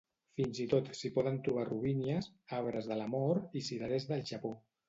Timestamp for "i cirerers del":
3.61-4.29